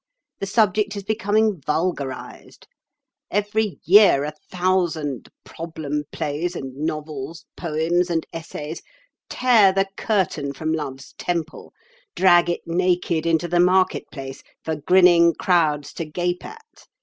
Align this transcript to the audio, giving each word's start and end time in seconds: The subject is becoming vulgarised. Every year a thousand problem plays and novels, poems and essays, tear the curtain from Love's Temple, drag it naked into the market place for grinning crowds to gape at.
The 0.39 0.47
subject 0.47 0.95
is 0.95 1.03
becoming 1.03 1.61
vulgarised. 1.61 2.65
Every 3.29 3.79
year 3.83 4.23
a 4.23 4.33
thousand 4.49 5.29
problem 5.43 6.05
plays 6.11 6.55
and 6.55 6.75
novels, 6.75 7.45
poems 7.55 8.09
and 8.09 8.25
essays, 8.33 8.81
tear 9.29 9.71
the 9.71 9.85
curtain 9.97 10.53
from 10.53 10.73
Love's 10.73 11.13
Temple, 11.19 11.71
drag 12.15 12.49
it 12.49 12.61
naked 12.65 13.27
into 13.27 13.47
the 13.47 13.59
market 13.59 14.09
place 14.11 14.41
for 14.65 14.75
grinning 14.75 15.35
crowds 15.35 15.93
to 15.93 16.05
gape 16.05 16.43
at. 16.45 16.87